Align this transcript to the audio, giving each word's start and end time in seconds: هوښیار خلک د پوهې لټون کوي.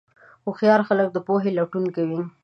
هوښیار 0.45 0.81
خلک 0.87 1.07
د 1.11 1.17
پوهې 1.27 1.51
لټون 1.57 1.85
کوي. 1.95 2.21